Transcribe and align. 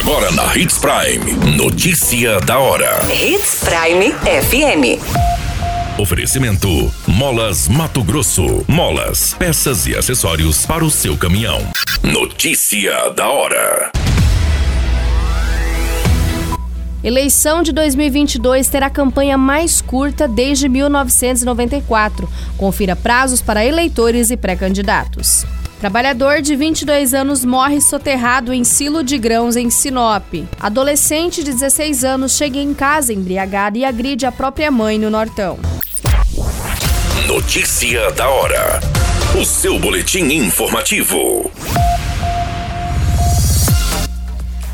Agora 0.00 0.30
na 0.32 0.56
Hits 0.56 0.78
Prime. 0.78 1.56
Notícia 1.58 2.40
da 2.40 2.58
hora. 2.58 3.00
Hits 3.12 3.62
Prime 3.62 4.14
FM. 4.22 4.98
Oferecimento: 6.00 6.90
Molas 7.06 7.68
Mato 7.68 8.02
Grosso. 8.02 8.64
Molas, 8.66 9.34
peças 9.34 9.86
e 9.86 9.94
acessórios 9.94 10.64
para 10.64 10.82
o 10.82 10.90
seu 10.90 11.18
caminhão. 11.18 11.60
Notícia 12.02 13.10
da 13.10 13.28
hora. 13.28 13.92
Eleição 17.04 17.62
de 17.62 17.70
2022 17.70 18.68
terá 18.68 18.86
a 18.86 18.90
campanha 18.90 19.36
mais 19.36 19.82
curta 19.82 20.26
desde 20.26 20.66
1994. 20.66 22.26
Confira 22.56 22.96
prazos 22.96 23.42
para 23.42 23.66
eleitores 23.66 24.30
e 24.30 24.36
pré-candidatos. 24.36 25.44
Trabalhador 25.80 26.42
de 26.42 26.54
22 26.54 27.14
anos 27.14 27.42
morre 27.42 27.80
soterrado 27.80 28.52
em 28.52 28.64
silo 28.64 29.02
de 29.02 29.16
grãos 29.16 29.56
em 29.56 29.70
Sinop. 29.70 30.34
Adolescente 30.60 31.42
de 31.42 31.52
16 31.52 32.04
anos 32.04 32.36
chega 32.36 32.58
em 32.58 32.74
casa 32.74 33.14
embriagado 33.14 33.78
e 33.78 33.84
agride 33.86 34.26
a 34.26 34.30
própria 34.30 34.70
mãe 34.70 34.98
no 34.98 35.08
Nortão. 35.08 35.58
Notícia 37.26 38.10
da 38.12 38.28
hora. 38.28 38.78
O 39.40 39.42
seu 39.42 39.78
boletim 39.78 40.24
informativo. 40.24 41.50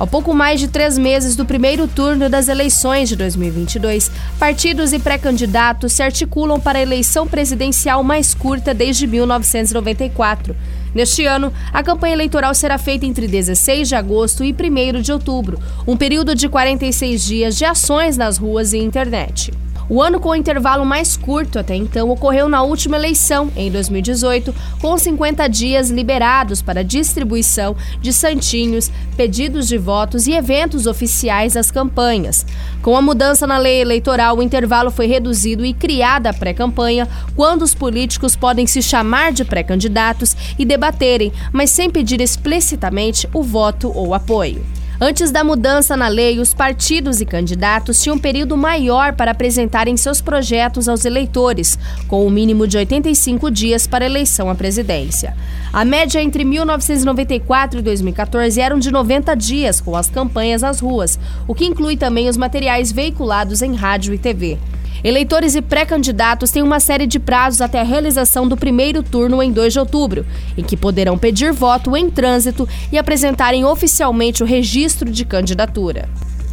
Ao 0.00 0.06
pouco 0.06 0.32
mais 0.32 0.58
de 0.58 0.66
três 0.66 0.96
meses 0.96 1.36
do 1.36 1.44
primeiro 1.44 1.86
turno 1.86 2.30
das 2.30 2.48
eleições 2.48 3.06
de 3.06 3.16
2022, 3.16 4.10
partidos 4.38 4.94
e 4.94 4.98
pré-candidatos 4.98 5.92
se 5.92 6.02
articulam 6.02 6.58
para 6.58 6.78
a 6.78 6.80
eleição 6.80 7.28
presidencial 7.28 8.02
mais 8.02 8.32
curta 8.32 8.72
desde 8.72 9.06
1994. 9.06 10.56
Neste 10.94 11.26
ano, 11.26 11.52
a 11.70 11.82
campanha 11.82 12.14
eleitoral 12.14 12.54
será 12.54 12.78
feita 12.78 13.04
entre 13.04 13.28
16 13.28 13.88
de 13.88 13.94
agosto 13.94 14.42
e 14.42 14.54
1 14.54 15.02
de 15.02 15.12
outubro, 15.12 15.60
um 15.86 15.98
período 15.98 16.34
de 16.34 16.48
46 16.48 17.22
dias 17.22 17.58
de 17.58 17.66
ações 17.66 18.16
nas 18.16 18.38
ruas 18.38 18.72
e 18.72 18.78
internet. 18.78 19.52
O 19.90 20.00
ano 20.00 20.20
com 20.20 20.28
o 20.28 20.36
intervalo 20.36 20.86
mais 20.86 21.16
curto 21.16 21.58
até 21.58 21.74
então 21.74 22.10
ocorreu 22.10 22.48
na 22.48 22.62
última 22.62 22.96
eleição, 22.96 23.50
em 23.56 23.68
2018, 23.72 24.54
com 24.80 24.96
50 24.96 25.48
dias 25.48 25.90
liberados 25.90 26.62
para 26.62 26.84
distribuição 26.84 27.74
de 28.00 28.12
santinhos, 28.12 28.88
pedidos 29.16 29.66
de 29.66 29.76
votos 29.76 30.28
e 30.28 30.32
eventos 30.32 30.86
oficiais 30.86 31.54
das 31.54 31.72
campanhas. 31.72 32.46
Com 32.82 32.96
a 32.96 33.02
mudança 33.02 33.48
na 33.48 33.58
lei 33.58 33.80
eleitoral, 33.80 34.38
o 34.38 34.42
intervalo 34.44 34.92
foi 34.92 35.08
reduzido 35.08 35.64
e 35.66 35.74
criada 35.74 36.30
a 36.30 36.34
pré-campanha, 36.34 37.08
quando 37.34 37.62
os 37.62 37.74
políticos 37.74 38.36
podem 38.36 38.68
se 38.68 38.80
chamar 38.80 39.32
de 39.32 39.44
pré-candidatos 39.44 40.36
e 40.56 40.64
debaterem, 40.64 41.32
mas 41.52 41.68
sem 41.70 41.90
pedir 41.90 42.20
explicitamente 42.20 43.28
o 43.34 43.42
voto 43.42 43.90
ou 43.92 44.14
apoio. 44.14 44.64
Antes 45.02 45.30
da 45.30 45.42
mudança 45.42 45.96
na 45.96 46.08
lei, 46.08 46.38
os 46.40 46.52
partidos 46.52 47.22
e 47.22 47.24
candidatos 47.24 48.02
tinham 48.02 48.16
um 48.16 48.18
período 48.18 48.54
maior 48.54 49.14
para 49.14 49.30
apresentarem 49.30 49.96
seus 49.96 50.20
projetos 50.20 50.90
aos 50.90 51.06
eleitores, 51.06 51.78
com 52.06 52.22
o 52.22 52.26
um 52.26 52.30
mínimo 52.30 52.66
de 52.66 52.76
85 52.76 53.50
dias 53.50 53.86
para 53.86 54.04
eleição 54.04 54.50
à 54.50 54.54
presidência. 54.54 55.34
A 55.72 55.86
média 55.86 56.22
entre 56.22 56.44
1994 56.44 57.78
e 57.78 57.82
2014 57.82 58.60
eram 58.60 58.78
de 58.78 58.90
90 58.90 59.34
dias, 59.36 59.80
com 59.80 59.96
as 59.96 60.10
campanhas 60.10 60.60
nas 60.60 60.80
ruas, 60.80 61.18
o 61.48 61.54
que 61.54 61.64
inclui 61.64 61.96
também 61.96 62.28
os 62.28 62.36
materiais 62.36 62.92
veiculados 62.92 63.62
em 63.62 63.74
rádio 63.74 64.12
e 64.12 64.18
TV. 64.18 64.58
Eleitores 65.02 65.54
e 65.54 65.62
pré-candidatos 65.62 66.50
têm 66.50 66.62
uma 66.62 66.78
série 66.78 67.06
de 67.06 67.18
prazos 67.18 67.60
até 67.60 67.80
a 67.80 67.84
realização 67.84 68.46
do 68.46 68.56
primeiro 68.56 69.02
turno 69.02 69.42
em 69.42 69.50
2 69.50 69.72
de 69.72 69.78
outubro, 69.78 70.26
em 70.56 70.62
que 70.62 70.76
poderão 70.76 71.16
pedir 71.16 71.52
voto 71.52 71.96
em 71.96 72.10
trânsito 72.10 72.68
e 72.92 72.98
apresentarem 72.98 73.64
oficialmente 73.64 74.42
o 74.42 74.46
registro 74.46 75.10
de 75.10 75.24
candidatura. 75.24 76.08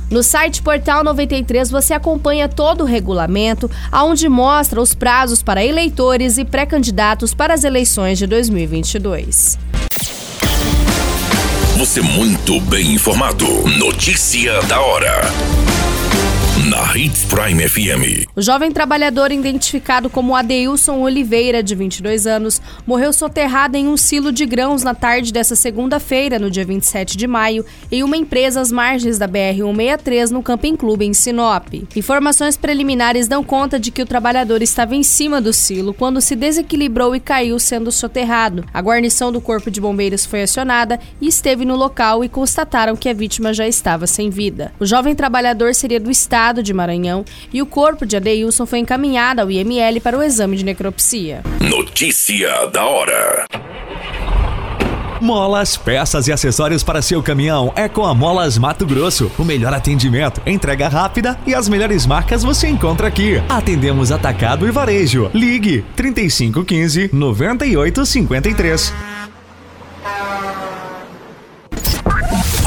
No 0.10 0.24
site 0.24 0.62
Portal 0.62 1.04
93 1.04 1.70
você 1.70 1.94
acompanha 1.94 2.48
todo 2.48 2.82
o 2.82 2.86
regulamento, 2.86 3.70
aonde 3.92 4.30
mostra 4.30 4.82
os 4.82 4.96
prazos 4.96 5.44
para 5.44 5.66
eleitores 5.66 6.38
e 6.38 6.46
pré-candidatos 6.46 7.34
para 7.34 7.54
as 7.54 7.66
eleições 7.66 8.18
de 8.18 8.26
2022. 8.26 9.60
Você 11.78 12.02
muito 12.02 12.62
bem 12.62 12.94
informado. 12.94 13.46
Notícia 13.78 14.62
da 14.64 14.80
hora 14.80 15.22
na 16.68 16.98
Hits 16.98 17.24
Prime 17.24 17.66
FM. 17.66 18.28
O 18.36 18.42
jovem 18.42 18.70
trabalhador 18.74 19.32
identificado 19.32 20.10
como 20.10 20.36
Adeilson 20.36 21.00
Oliveira, 21.00 21.64
de 21.64 21.74
22 21.74 22.28
anos, 22.28 22.62
morreu 22.86 23.14
soterrado 23.14 23.78
em 23.78 23.88
um 23.88 23.96
silo 23.96 24.34
de 24.34 24.46
grãos 24.46 24.84
na 24.84 24.94
tarde 24.94 25.32
dessa 25.32 25.56
segunda-feira, 25.56 26.38
no 26.38 26.52
dia 26.52 26.66
27 26.66 27.16
de 27.16 27.26
maio, 27.26 27.66
em 27.90 28.04
uma 28.04 28.18
empresa 28.18 28.60
às 28.60 28.70
margens 28.70 29.18
da 29.18 29.30
BR-163 29.30 30.30
no 30.30 30.44
Camping 30.44 30.76
Clube 30.76 31.06
em 31.06 31.14
Sinop. 31.14 31.68
Informações 31.96 32.58
preliminares 32.58 33.30
dão 33.30 33.46
conta 33.46 33.80
de 33.80 33.90
que 33.90 34.02
o 34.02 34.06
trabalhador 34.06 34.62
estava 34.62 34.94
em 34.94 35.04
cima 35.04 35.40
do 35.40 35.54
silo 35.54 35.94
quando 35.94 36.20
se 36.20 36.36
desequilibrou 36.36 37.16
e 37.16 37.22
caiu 37.22 37.58
sendo 37.60 37.94
soterrado. 37.94 38.66
A 38.74 38.82
guarnição 38.82 39.32
do 39.32 39.40
Corpo 39.40 39.72
de 39.72 39.80
Bombeiros 39.80 40.26
foi 40.26 40.44
acionada 40.44 41.00
e 41.22 41.30
esteve 41.30 41.64
no 41.64 41.78
local 41.78 42.26
e 42.26 42.30
constataram 42.30 42.98
que 42.98 43.08
a 43.08 43.14
vítima 43.14 43.54
já 43.54 43.66
estava 43.66 44.06
sem 44.06 44.30
vida. 44.30 44.74
O 44.78 44.86
jovem 44.86 45.16
trabalhador 45.16 45.74
seria 45.74 46.00
do 46.00 46.12
estado 46.12 46.57
estado 46.58 46.64
de 46.64 46.74
Maranhão 46.74 47.24
e 47.54 47.62
o 47.62 47.66
corpo 47.66 48.06
de 48.06 48.18
Adeilson 48.18 48.66
foi 48.66 48.80
encaminhado 48.80 49.42
ao 49.42 49.52
IML 49.52 50.02
para 50.02 50.18
o 50.18 50.24
exame 50.24 50.58
de 50.58 50.66
necropsia. 50.66 51.44
Notícia 51.60 52.68
da 52.68 52.86
hora. 52.86 53.46
Molas, 55.20 55.76
peças 55.76 56.28
e 56.28 56.32
acessórios 56.32 56.84
para 56.84 57.02
seu 57.02 57.24
caminhão 57.24 57.74
é 57.76 57.90
com 57.90 58.06
a 58.06 58.14
Molas 58.14 58.58
Mato 58.58 58.86
Grosso. 58.86 59.32
O 59.38 59.44
melhor 59.44 59.74
atendimento, 59.74 60.42
entrega 60.46 60.88
rápida 60.88 61.38
e 61.46 61.56
as 61.56 61.68
melhores 61.68 62.06
marcas 62.06 62.44
você 62.44 62.68
encontra 62.68 63.08
aqui. 63.08 63.42
Atendemos 63.50 64.12
atacado 64.12 64.68
e 64.68 64.72
varejo. 64.72 65.32
Ligue 65.34 65.84
3515 65.96 67.10
9853. 67.12 68.94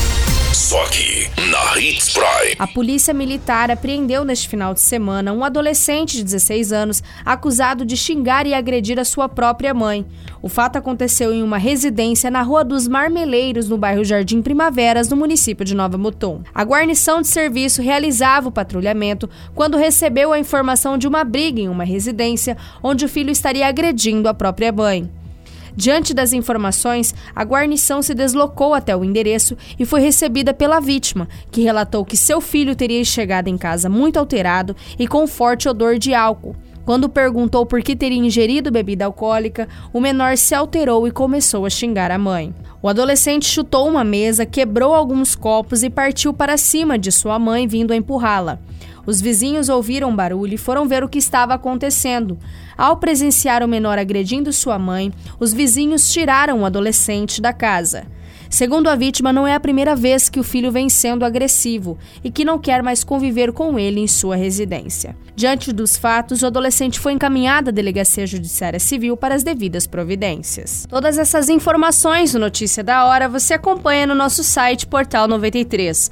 Só 0.71 0.81
aqui, 0.83 1.29
na 1.49 1.77
Hits 1.77 2.13
Prime. 2.13 2.55
A 2.57 2.65
polícia 2.65 3.13
militar 3.13 3.69
apreendeu 3.69 4.23
neste 4.23 4.47
final 4.47 4.73
de 4.73 4.79
semana 4.79 5.33
um 5.33 5.43
adolescente 5.43 6.15
de 6.15 6.23
16 6.23 6.71
anos 6.71 7.03
acusado 7.25 7.85
de 7.85 7.97
xingar 7.97 8.47
e 8.47 8.53
agredir 8.53 8.97
a 8.97 9.03
sua 9.03 9.27
própria 9.27 9.73
mãe. 9.73 10.05
O 10.41 10.47
fato 10.47 10.77
aconteceu 10.77 11.33
em 11.33 11.43
uma 11.43 11.57
residência 11.57 12.31
na 12.31 12.41
Rua 12.41 12.63
dos 12.63 12.87
Marmeleiros, 12.87 13.67
no 13.67 13.77
bairro 13.77 14.05
Jardim 14.05 14.41
Primaveras, 14.41 15.09
no 15.09 15.17
município 15.17 15.65
de 15.65 15.75
Nova 15.75 15.97
Mutum. 15.97 16.41
A 16.55 16.63
guarnição 16.63 17.21
de 17.21 17.27
serviço 17.27 17.81
realizava 17.81 18.47
o 18.47 18.51
patrulhamento 18.53 19.29
quando 19.53 19.77
recebeu 19.77 20.31
a 20.31 20.39
informação 20.39 20.97
de 20.97 21.05
uma 21.05 21.25
briga 21.25 21.59
em 21.59 21.67
uma 21.67 21.83
residência 21.83 22.55
onde 22.81 23.03
o 23.03 23.09
filho 23.09 23.29
estaria 23.29 23.67
agredindo 23.67 24.29
a 24.29 24.33
própria 24.33 24.71
mãe. 24.71 25.11
Diante 25.75 26.13
das 26.13 26.33
informações, 26.33 27.13
a 27.35 27.43
guarnição 27.43 28.01
se 28.01 28.13
deslocou 28.13 28.73
até 28.73 28.95
o 28.95 29.03
endereço 29.03 29.57
e 29.79 29.85
foi 29.85 30.01
recebida 30.01 30.53
pela 30.53 30.79
vítima, 30.79 31.27
que 31.51 31.61
relatou 31.61 32.05
que 32.05 32.17
seu 32.17 32.41
filho 32.41 32.75
teria 32.75 33.03
chegado 33.03 33.47
em 33.47 33.57
casa 33.57 33.89
muito 33.89 34.17
alterado 34.17 34.75
e 34.99 35.07
com 35.07 35.25
forte 35.27 35.69
odor 35.69 35.97
de 35.97 36.13
álcool. 36.13 36.55
Quando 36.85 37.07
perguntou 37.07 37.65
por 37.65 37.81
que 37.81 37.95
teria 37.95 38.17
ingerido 38.17 38.71
bebida 38.71 39.05
alcoólica, 39.05 39.67
o 39.93 39.99
menor 39.99 40.37
se 40.37 40.55
alterou 40.55 41.07
e 41.07 41.11
começou 41.11 41.65
a 41.65 41.69
xingar 41.69 42.11
a 42.11 42.17
mãe. 42.17 42.53
O 42.81 42.89
adolescente 42.89 43.45
chutou 43.45 43.87
uma 43.87 44.03
mesa, 44.03 44.45
quebrou 44.45 44.95
alguns 44.95 45.35
copos 45.35 45.83
e 45.83 45.89
partiu 45.89 46.33
para 46.33 46.57
cima 46.57 46.97
de 46.97 47.11
sua 47.11 47.37
mãe, 47.37 47.67
vindo 47.67 47.91
a 47.91 47.95
empurrá-la. 47.95 48.59
Os 49.05 49.21
vizinhos 49.21 49.69
ouviram 49.69 50.15
barulho 50.15 50.55
e 50.55 50.57
foram 50.57 50.87
ver 50.87 51.03
o 51.03 51.09
que 51.09 51.17
estava 51.19 51.53
acontecendo. 51.53 52.37
Ao 52.77 52.97
presenciar 52.97 53.63
o 53.63 53.67
menor 53.67 53.97
agredindo 53.97 54.51
sua 54.51 54.77
mãe, 54.77 55.11
os 55.39 55.53
vizinhos 55.53 56.11
tiraram 56.11 56.61
o 56.61 56.65
adolescente 56.65 57.41
da 57.41 57.53
casa. 57.53 58.05
Segundo 58.51 58.89
a 58.89 58.95
vítima, 58.97 59.31
não 59.31 59.47
é 59.47 59.55
a 59.55 59.59
primeira 59.61 59.95
vez 59.95 60.27
que 60.27 60.37
o 60.37 60.43
filho 60.43 60.73
vem 60.73 60.89
sendo 60.89 61.23
agressivo 61.23 61.97
e 62.21 62.29
que 62.29 62.43
não 62.43 62.59
quer 62.59 62.83
mais 62.83 63.01
conviver 63.01 63.53
com 63.53 63.79
ele 63.79 64.01
em 64.01 64.07
sua 64.07 64.35
residência. 64.35 65.15
Diante 65.33 65.71
dos 65.71 65.95
fatos, 65.95 66.43
o 66.43 66.45
adolescente 66.45 66.99
foi 66.99 67.13
encaminhado 67.13 67.69
à 67.69 67.71
Delegacia 67.71 68.27
Judiciária 68.27 68.77
Civil 68.77 69.15
para 69.15 69.33
as 69.33 69.41
devidas 69.41 69.87
providências. 69.87 70.85
Todas 70.89 71.17
essas 71.17 71.47
informações 71.47 72.33
no 72.33 72.41
Notícia 72.41 72.83
da 72.83 73.05
Hora 73.05 73.29
você 73.29 73.53
acompanha 73.53 74.05
no 74.05 74.13
nosso 74.13 74.43
site 74.43 74.85
Portal 74.85 75.29
93. 75.29 76.11